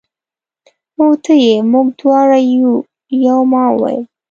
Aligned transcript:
هو 0.97 1.07
ته 1.23 1.33
یې، 1.45 1.55
موږ 1.71 1.87
دواړه 1.99 2.39
یو، 2.53 2.71
یو. 3.25 3.39
ما 3.51 3.63
وویل. 3.71 4.01